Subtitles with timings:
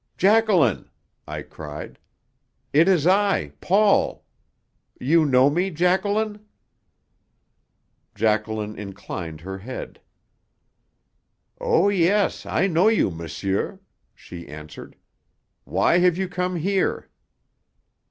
[0.17, 0.89] "Jacqueline!"
[1.27, 1.99] I cried.
[2.73, 4.25] "It is I, Paul!
[4.99, 6.43] You know me, Jacqueline?"
[8.15, 10.01] Jacqueline inclined her head.
[11.59, 13.79] "Oh, yes; I know you, monsieur,"
[14.15, 14.95] she answered.
[15.65, 17.07] "Why have you come here?"